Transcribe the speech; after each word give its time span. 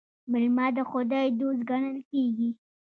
میلمه 0.31 0.67
د 0.77 0.79
خدای 0.89 1.27
دوست 1.39 1.61
ګڼل 1.69 1.97
کیږي. 2.11 2.49